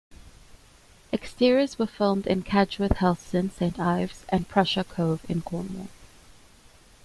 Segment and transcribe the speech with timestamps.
[1.13, 5.89] Exteriors were filmed in Cadgwith, Helston, Saint Ives and Prussia Cove in Cornwall.